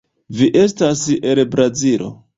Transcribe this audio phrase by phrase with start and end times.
[0.37, 2.13] Vi estas el Brazilo.